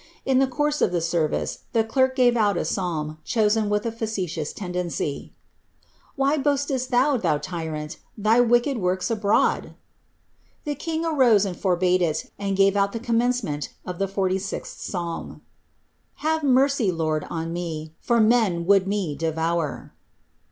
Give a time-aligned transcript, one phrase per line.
[0.25, 3.91] In the course of the service, the clerk gave out a psalm, chosen with a
[3.91, 5.31] factious tendency:
[6.15, 7.97] Why boastpst ihou, ihou tymnt.
[8.17, 9.75] Thy wicked wurks abn.>ail ?*'
[10.65, 15.43] The king arose and forbade it, and gave out the commencement of the 46ih psalm:
[16.25, 16.89] "Have merry.
[16.91, 19.93] Lord, on me, FiiF men would m© devour.'